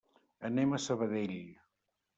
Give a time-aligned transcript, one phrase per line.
[0.49, 1.39] Anem a Sabadell.